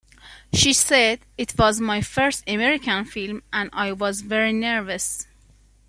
[0.51, 5.27] She said, It was my first American film and I was very nervous.